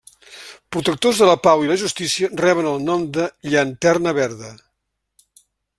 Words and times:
Protectors 0.75 1.19
de 1.23 1.27
la 1.31 1.35
pau 1.47 1.61
i 1.65 1.69
la 1.71 1.77
justícia, 1.81 2.31
reben 2.43 2.71
el 2.73 2.81
nom 2.89 3.07
de 3.19 3.29
Llanterna 3.53 4.19
Verda. 4.23 4.53